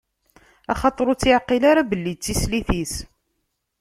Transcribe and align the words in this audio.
Axaṭer 0.71 1.05
ur 1.11 1.17
tt-iɛqil 1.17 1.63
ara 1.71 1.89
belli 1.89 2.13
d 2.15 2.19
tislit-is. 2.23 2.93